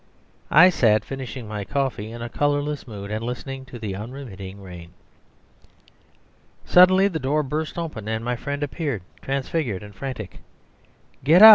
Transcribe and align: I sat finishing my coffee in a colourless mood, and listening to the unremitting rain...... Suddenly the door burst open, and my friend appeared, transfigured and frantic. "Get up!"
I 0.49 0.69
sat 0.71 1.05
finishing 1.05 1.47
my 1.47 1.63
coffee 1.63 2.11
in 2.11 2.23
a 2.23 2.27
colourless 2.27 2.87
mood, 2.87 3.11
and 3.11 3.23
listening 3.23 3.65
to 3.65 3.77
the 3.77 3.95
unremitting 3.95 4.59
rain...... 4.59 4.93
Suddenly 6.65 7.07
the 7.07 7.19
door 7.19 7.43
burst 7.43 7.77
open, 7.77 8.07
and 8.07 8.25
my 8.25 8.35
friend 8.35 8.63
appeared, 8.63 9.03
transfigured 9.21 9.83
and 9.83 9.93
frantic. 9.93 10.39
"Get 11.23 11.43
up!" 11.43 11.49